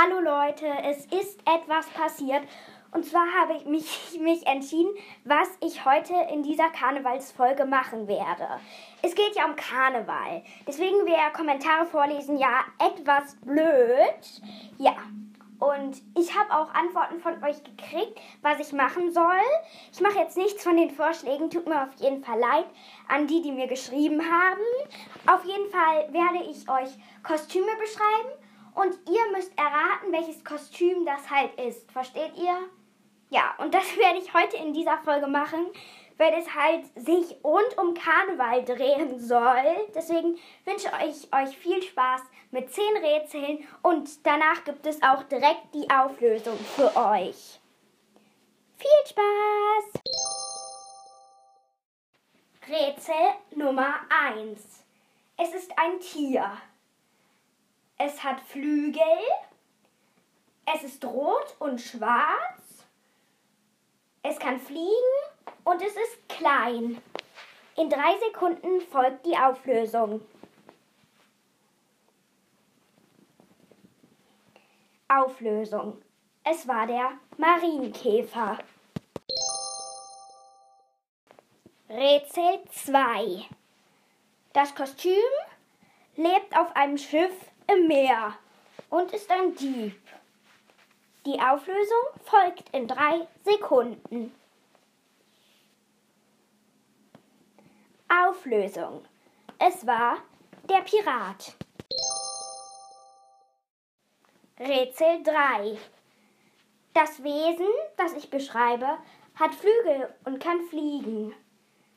Hallo 0.00 0.20
Leute, 0.20 0.66
es 0.84 1.06
ist 1.06 1.40
etwas 1.44 1.88
passiert. 1.88 2.42
Und 2.92 3.04
zwar 3.04 3.26
habe 3.40 3.54
ich 3.54 3.64
mich, 3.64 4.16
mich 4.20 4.46
entschieden, 4.46 4.90
was 5.24 5.48
ich 5.60 5.84
heute 5.84 6.14
in 6.32 6.44
dieser 6.44 6.68
Karnevalsfolge 6.68 7.64
machen 7.64 8.06
werde. 8.06 8.46
Es 9.02 9.16
geht 9.16 9.34
ja 9.34 9.46
um 9.46 9.56
Karneval. 9.56 10.44
Deswegen 10.68 11.04
wäre 11.04 11.32
Kommentare 11.32 11.84
vorlesen 11.86 12.38
ja 12.38 12.60
etwas 12.78 13.34
blöd. 13.44 14.42
Ja. 14.78 14.94
Und 15.58 16.00
ich 16.16 16.38
habe 16.38 16.52
auch 16.52 16.72
Antworten 16.72 17.18
von 17.18 17.42
euch 17.42 17.64
gekriegt, 17.64 18.20
was 18.42 18.60
ich 18.60 18.72
machen 18.72 19.10
soll. 19.12 19.42
Ich 19.92 20.00
mache 20.00 20.20
jetzt 20.20 20.36
nichts 20.36 20.62
von 20.62 20.76
den 20.76 20.92
Vorschlägen, 20.92 21.50
tut 21.50 21.66
mir 21.66 21.82
auf 21.82 21.94
jeden 21.96 22.22
Fall 22.22 22.38
leid 22.38 22.66
an 23.08 23.26
die, 23.26 23.42
die 23.42 23.50
mir 23.50 23.66
geschrieben 23.66 24.22
haben. 24.22 24.62
Auf 25.26 25.44
jeden 25.44 25.68
Fall 25.70 26.12
werde 26.12 26.48
ich 26.48 26.68
euch 26.68 26.96
Kostüme 27.24 27.72
beschreiben 27.80 28.37
und 28.78 28.96
ihr 29.08 29.32
müsst 29.32 29.52
erraten, 29.58 30.12
welches 30.12 30.44
Kostüm 30.44 31.04
das 31.04 31.28
halt 31.28 31.58
ist. 31.60 31.90
Versteht 31.90 32.36
ihr? 32.36 32.56
Ja, 33.30 33.54
und 33.58 33.74
das 33.74 33.96
werde 33.96 34.18
ich 34.18 34.32
heute 34.32 34.56
in 34.56 34.72
dieser 34.72 34.98
Folge 34.98 35.26
machen, 35.26 35.66
weil 36.16 36.32
es 36.34 36.54
halt 36.54 36.84
sich 36.96 37.36
rund 37.42 37.76
um 37.76 37.94
Karneval 37.94 38.64
drehen 38.64 39.18
soll. 39.18 39.88
Deswegen 39.94 40.38
wünsche 40.64 40.90
ich 41.06 41.32
euch 41.34 41.58
viel 41.58 41.82
Spaß 41.82 42.22
mit 42.50 42.72
10 42.72 42.96
Rätseln 42.98 43.66
und 43.82 44.24
danach 44.24 44.64
gibt 44.64 44.86
es 44.86 45.02
auch 45.02 45.24
direkt 45.24 45.74
die 45.74 45.90
Auflösung 45.90 46.56
für 46.58 46.94
euch. 46.96 47.60
Viel 48.76 49.06
Spaß! 49.06 50.02
Rätsel 52.68 53.14
Nummer 53.56 53.94
1. 54.26 54.84
Es 55.36 55.54
ist 55.54 55.72
ein 55.76 55.98
Tier. 56.00 56.52
Es 58.00 58.22
hat 58.22 58.40
Flügel. 58.40 59.02
Es 60.72 60.84
ist 60.84 61.04
rot 61.04 61.56
und 61.58 61.80
schwarz. 61.80 62.86
Es 64.22 64.38
kann 64.38 64.60
fliegen 64.60 64.88
und 65.64 65.82
es 65.82 65.96
ist 65.96 66.28
klein. 66.28 67.02
In 67.76 67.90
drei 67.90 68.16
Sekunden 68.18 68.80
folgt 68.82 69.26
die 69.26 69.36
Auflösung. 69.36 70.20
Auflösung. 75.08 76.00
Es 76.44 76.68
war 76.68 76.86
der 76.86 77.12
Marienkäfer. 77.36 78.58
Rätsel 81.88 82.60
2. 82.70 83.44
Das 84.52 84.74
Kostüm 84.74 85.14
lebt 86.16 86.56
auf 86.56 86.74
einem 86.76 86.98
Schiff 86.98 87.32
im 87.68 87.86
Meer 87.86 88.34
und 88.90 89.12
ist 89.12 89.30
ein 89.30 89.54
Dieb. 89.54 90.00
Die 91.26 91.40
Auflösung 91.40 92.04
folgt 92.24 92.68
in 92.74 92.88
drei 92.88 93.26
Sekunden. 93.44 94.34
Auflösung. 98.08 99.04
Es 99.58 99.86
war 99.86 100.18
der 100.68 100.80
Pirat. 100.82 101.54
Rätsel 104.58 105.22
3. 105.22 105.76
Das 106.94 107.22
Wesen, 107.22 107.68
das 107.96 108.14
ich 108.14 108.30
beschreibe, 108.30 108.98
hat 109.34 109.54
Flügel 109.54 110.14
und 110.24 110.40
kann 110.40 110.62
fliegen. 110.68 111.34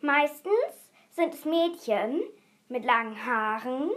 Meistens 0.00 0.90
sind 1.10 1.34
es 1.34 1.44
Mädchen 1.44 2.22
mit 2.68 2.84
langen 2.84 3.26
Haaren, 3.26 3.90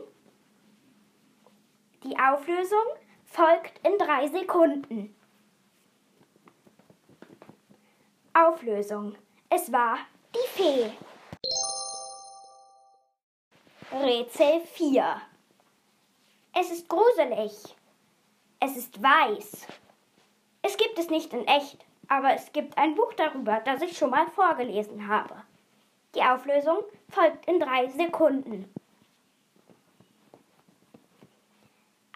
die 2.04 2.18
Auflösung 2.18 2.86
folgt 3.26 3.86
in 3.86 3.98
drei 3.98 4.28
Sekunden. 4.28 5.16
Auflösung. 8.34 9.16
Es 9.50 9.72
war 9.72 9.98
die 10.34 10.48
Fee. 10.50 10.92
Rätsel 13.92 14.62
4. 14.62 15.22
Es 16.54 16.72
ist 16.72 16.88
gruselig. 16.88 17.76
Es 18.60 18.78
ist 18.78 19.02
weiß. 19.02 19.68
Es 20.62 20.78
gibt 20.78 21.00
es 21.00 21.10
nicht 21.10 21.34
in 21.34 21.48
echt, 21.48 21.86
aber 22.08 22.34
es 22.34 22.52
gibt 22.52 22.78
ein 22.78 22.96
Buch 22.96 23.14
darüber, 23.14 23.62
das 23.62 23.82
ich 23.82 23.98
schon 23.98 24.12
mal 24.12 24.28
vorgelesen 24.28 25.08
habe. 25.08 25.44
Die 26.16 26.22
Auflösung 26.22 26.80
folgt 27.10 27.46
in 27.48 27.60
drei 27.60 27.88
Sekunden. 27.88 28.74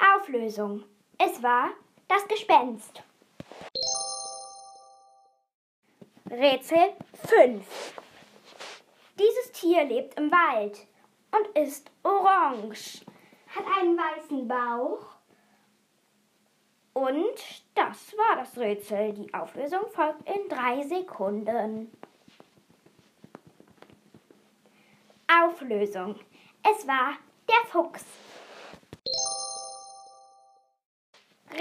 Auflösung. 0.04 0.84
Es 1.18 1.42
war 1.42 1.70
das 2.08 2.28
Gespenst. 2.28 3.04
Rätsel 6.30 6.94
5. 7.28 8.02
Dieses 9.18 9.52
Tier 9.54 9.86
lebt 9.86 10.20
im 10.20 10.32
Wald 10.32 10.88
und 11.32 11.58
ist 11.58 11.90
orange, 12.04 13.06
hat 13.48 13.66
einen 13.80 13.98
weißen 13.98 14.48
Bauch 14.48 15.16
und 16.94 17.64
das 17.76 18.14
war 18.18 18.38
das 18.38 18.58
Rätsel. 18.58 19.14
Die 19.14 19.34
Auflösung 19.34 19.90
folgt 19.92 20.28
in 20.28 20.50
drei 20.50 20.82
Sekunden. 20.84 21.92
Auflösung. 25.28 26.20
Es 26.64 26.88
war 26.88 27.14
der 27.48 27.70
Fuchs. 27.70 28.04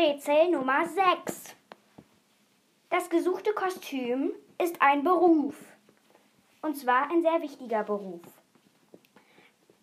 Rätsel 0.03 0.51
Nummer 0.51 0.85
6. 0.85 1.55
Das 2.91 3.09
gesuchte 3.09 3.53
Kostüm 3.53 4.33
ist 4.59 4.83
ein 4.83 5.05
Beruf. 5.05 5.55
Und 6.61 6.77
zwar 6.77 7.09
ein 7.09 7.23
sehr 7.23 7.41
wichtiger 7.41 7.85
Beruf. 7.85 8.23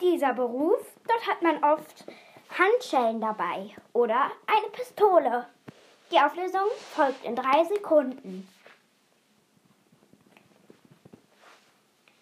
Dieser 0.02 0.34
Beruf, 0.34 0.80
dort 1.08 1.26
hat 1.26 1.42
man 1.42 1.64
oft 1.64 2.04
Handschellen 2.50 3.22
dabei 3.22 3.70
oder 3.94 4.30
eine 4.46 4.70
Pistole. 4.74 5.48
Die 6.12 6.20
Auflösung 6.20 6.68
folgt 6.94 7.24
in 7.24 7.38
drei 7.38 7.64
Sekunden. 7.64 8.46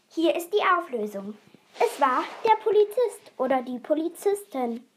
Hier 0.09 0.35
ist 0.35 0.53
die 0.53 0.63
Auflösung. 0.77 1.35
Es 1.79 1.99
war 1.99 2.23
der 2.43 2.57
Polizist 2.57 3.31
oder 3.37 3.63
die 3.63 3.79
Polizistin. 3.79 4.87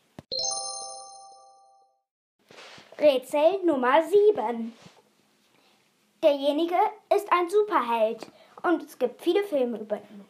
Rätsel 3.01 3.65
Nummer 3.65 4.03
7. 4.03 4.75
Derjenige 6.23 6.77
ist 7.17 7.33
ein 7.33 7.49
Superheld 7.49 8.27
und 8.63 8.83
es 8.83 8.99
gibt 8.99 9.23
viele 9.23 9.43
Filme 9.43 9.79
über 9.79 9.97
ihn. 9.97 10.27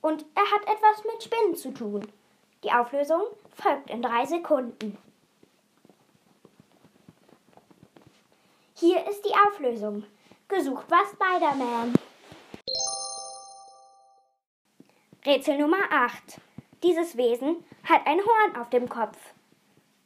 Und 0.00 0.24
er 0.34 0.50
hat 0.50 0.62
etwas 0.62 1.04
mit 1.04 1.22
Spinnen 1.22 1.54
zu 1.54 1.74
tun. 1.74 2.10
Die 2.64 2.72
Auflösung 2.72 3.20
folgt 3.54 3.90
in 3.90 4.00
drei 4.00 4.24
Sekunden. 4.24 4.96
Hier 8.76 9.06
ist 9.06 9.22
die 9.26 9.34
Auflösung. 9.46 10.04
Gesucht 10.48 10.90
war 10.90 11.04
Spider-Man. 11.04 11.92
Rätsel 15.26 15.58
Nummer 15.58 15.82
8. 15.90 16.40
Dieses 16.82 17.18
Wesen 17.18 17.62
hat 17.84 18.06
ein 18.06 18.20
Horn 18.20 18.56
auf 18.56 18.70
dem 18.70 18.88
Kopf. 18.88 19.18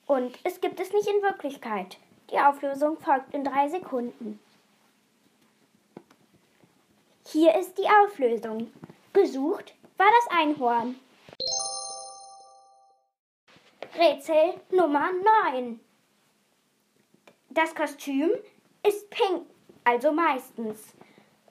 Und 0.06 0.38
es 0.44 0.60
gibt 0.60 0.81
es 0.81 0.92
nicht 0.92 1.09
in 1.09 1.22
Wirklichkeit. 1.22 1.98
Die 2.31 2.38
Auflösung 2.38 2.98
folgt 2.98 3.32
in 3.34 3.44
drei 3.44 3.69
Sekunden. 3.69 4.38
Hier 7.26 7.54
ist 7.59 7.78
die 7.78 7.88
Auflösung. 8.03 8.70
Gesucht 9.12 9.75
war 9.97 10.06
das 10.20 10.38
Einhorn. 10.38 10.97
Rätsel 13.97 14.54
Nummer 14.71 15.10
9. 15.53 15.80
Das 17.51 17.74
Kostüm 17.74 18.30
ist 18.86 19.09
pink, 19.10 19.47
also 19.84 20.12
meistens. 20.12 20.92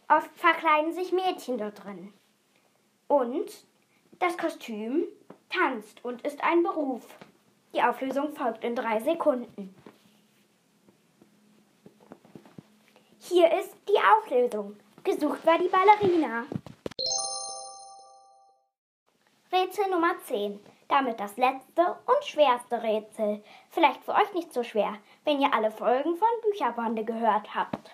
Oft 0.10 0.30
verkleiden 0.36 0.94
sich 0.94 1.12
Mädchen 1.12 1.58
dort 1.58 1.84
drin. 1.84 2.14
Und 3.08 3.66
das 4.20 4.38
Kostüm 4.38 5.06
tanzt 5.50 6.04
und 6.04 6.22
ist 6.24 6.44
ein 6.44 6.62
Beruf. 6.62 7.08
Die 7.74 7.82
Auflösung 7.82 8.36
folgt 8.36 8.64
in 8.64 8.76
drei 8.76 9.00
Sekunden. 9.00 9.74
Hier 13.20 13.52
ist 13.60 13.76
die 13.90 13.98
Auflösung. 13.98 14.78
Gesucht 15.04 15.44
war 15.46 15.58
die 15.58 15.70
Ballerina. 15.70 16.46
Rätsel 19.52 19.90
Nummer 19.90 20.14
10. 20.26 20.60
Damit 20.88 21.20
das 21.20 21.36
letzte 21.38 21.82
und 22.06 22.24
schwerste 22.24 22.84
Rätsel. 22.84 23.44
Vielleicht 23.72 24.04
für 24.04 24.14
euch 24.14 24.32
nicht 24.36 24.54
so 24.54 24.62
schwer, 24.62 24.98
wenn 25.24 25.42
ihr 25.42 25.52
alle 25.52 25.72
Folgen 25.72 26.16
von 26.16 26.28
Bücherbande 26.44 27.04
gehört 27.04 27.56
habt. 27.56 27.92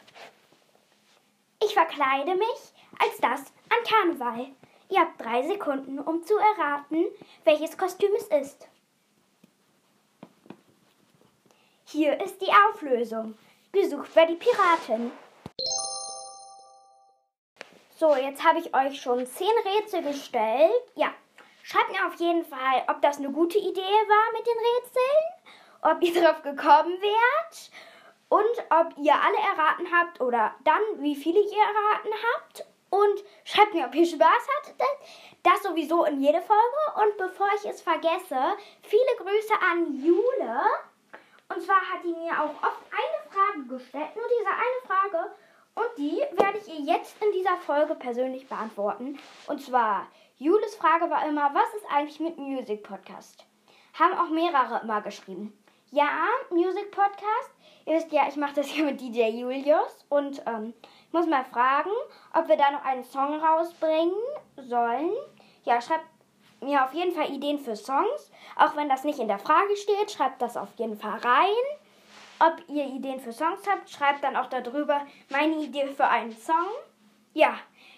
Ich 1.63 1.73
verkleide 1.73 2.35
mich 2.35 2.73
als 2.99 3.17
das 3.21 3.53
an 3.69 3.83
Karneval. 3.87 4.47
Ihr 4.89 4.99
habt 4.99 5.21
drei 5.21 5.47
Sekunden, 5.47 5.99
um 5.99 6.23
zu 6.23 6.35
erraten, 6.37 7.05
welches 7.45 7.77
Kostüm 7.77 8.11
es 8.17 8.27
ist. 8.27 8.68
Hier 11.91 12.21
ist 12.21 12.39
die 12.39 12.51
Auflösung. 12.69 13.35
Gesucht 13.71 14.15
war 14.15 14.27
die 14.27 14.35
Piratin. 14.35 15.11
So, 17.97 18.15
jetzt 18.15 18.43
habe 18.43 18.59
ich 18.59 18.75
euch 18.75 19.01
schon 19.01 19.25
zehn 19.25 19.47
Rätsel 19.65 20.03
gestellt. 20.03 20.83
Ja, 20.93 21.11
schreibt 21.63 21.89
mir 21.89 22.05
auf 22.05 22.13
jeden 22.19 22.45
Fall, 22.45 22.83
ob 22.89 23.01
das 23.01 23.17
eine 23.17 23.31
gute 23.31 23.57
Idee 23.57 23.81
war 23.81 24.33
mit 24.33 24.45
den 24.45 24.59
Rätseln, 24.69 25.25
ob 25.81 26.03
ihr 26.03 26.21
drauf 26.21 26.43
gekommen 26.43 27.01
wärt 27.01 27.71
und 28.29 28.65
ob 28.69 28.95
ihr 28.99 29.15
alle 29.15 29.37
erraten 29.37 29.87
habt 29.91 30.21
oder 30.21 30.53
dann, 30.65 30.81
wie 30.97 31.15
viele 31.15 31.39
ihr 31.39 31.63
erraten 31.63 32.13
habt. 32.35 32.65
Und 32.91 33.23
schreibt 33.45 33.73
mir, 33.73 33.87
ob 33.87 33.95
ihr 33.95 34.05
Spaß 34.05 34.47
hattet. 34.57 34.79
Das 35.41 35.63
sowieso 35.63 36.05
in 36.05 36.21
jede 36.21 36.41
Folge. 36.41 37.03
Und 37.03 37.17
bevor 37.17 37.47
ich 37.55 37.67
es 37.67 37.81
vergesse, 37.81 38.57
viele 38.83 39.15
Grüße 39.17 39.53
an 39.71 40.03
Jule. 40.03 40.61
Und 41.49 41.61
zwar 41.61 41.81
hat 41.81 42.03
die 42.03 42.13
mir 42.13 42.31
auch 42.31 42.53
oft 42.63 42.81
eine 42.91 43.29
Frage 43.29 43.67
gestellt, 43.67 44.15
nur 44.15 44.25
diese 44.39 44.49
eine 44.49 44.81
Frage. 44.85 45.31
Und 45.75 45.97
die 45.97 46.17
werde 46.37 46.57
ich 46.57 46.67
ihr 46.67 46.93
jetzt 46.93 47.21
in 47.23 47.31
dieser 47.31 47.57
Folge 47.57 47.95
persönlich 47.95 48.47
beantworten. 48.47 49.17
Und 49.47 49.61
zwar, 49.61 50.07
Jules 50.37 50.75
Frage 50.75 51.09
war 51.09 51.27
immer, 51.27 51.53
was 51.53 51.73
ist 51.75 51.85
eigentlich 51.91 52.19
mit 52.19 52.37
Music 52.37 52.83
Podcast? 52.83 53.45
Haben 53.93 54.17
auch 54.17 54.29
mehrere 54.29 54.81
immer 54.83 55.01
geschrieben. 55.01 55.57
Ja, 55.91 56.27
Music 56.51 56.91
Podcast. 56.91 57.51
Ihr 57.85 57.95
wisst 57.95 58.11
ja, 58.11 58.27
ich 58.27 58.35
mache 58.35 58.55
das 58.55 58.67
hier 58.67 58.85
mit 58.85 59.01
DJ 59.01 59.29
Julius 59.29 60.05
und 60.09 60.43
ähm, 60.45 60.73
muss 61.11 61.25
mal 61.25 61.43
fragen, 61.45 61.89
ob 62.33 62.47
wir 62.47 62.57
da 62.57 62.71
noch 62.71 62.85
einen 62.85 63.03
Song 63.03 63.39
rausbringen 63.39 64.13
sollen. 64.55 65.11
Ja, 65.63 65.81
schreibt 65.81 66.05
mir 66.61 66.83
auf 66.83 66.93
jeden 66.93 67.13
Fall 67.13 67.31
Ideen 67.31 67.59
für 67.59 67.75
Songs. 67.75 68.31
Auch 68.55 68.75
wenn 68.75 68.89
das 68.89 69.03
nicht 69.03 69.19
in 69.19 69.27
der 69.27 69.39
Frage 69.39 69.75
steht, 69.75 70.11
schreibt 70.11 70.41
das 70.41 70.57
auf 70.57 70.69
jeden 70.77 70.97
Fall 70.97 71.19
rein. 71.19 71.49
Ob 72.39 72.61
ihr 72.69 72.85
Ideen 72.85 73.19
für 73.19 73.33
Songs 73.33 73.67
habt, 73.69 73.89
schreibt 73.89 74.23
dann 74.23 74.37
auch 74.37 74.47
darüber 74.47 75.01
meine 75.29 75.57
Idee 75.57 75.87
für 75.87 76.07
einen 76.07 76.35
Song. 76.37 76.69
Ja, 77.33 77.55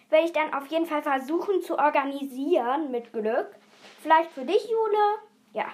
werde 0.09 0.25
ich 0.25 0.33
dann 0.33 0.53
auf 0.53 0.67
jeden 0.67 0.85
Fall 0.85 1.03
versuchen 1.03 1.61
zu 1.61 1.77
organisieren 1.77 2.91
mit 2.91 3.13
Glück. 3.13 3.55
Vielleicht 4.01 4.31
für 4.31 4.45
dich, 4.45 4.63
Jule. 4.69 5.19
Ja, 5.53 5.65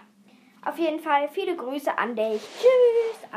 auf 0.66 0.78
jeden 0.78 1.00
Fall 1.00 1.30
viele 1.30 1.56
Grüße 1.56 1.98
an 1.98 2.16
dich. 2.16 2.42
Tschüss. 2.42 3.30